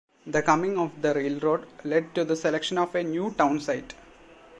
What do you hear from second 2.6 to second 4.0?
of a new town site.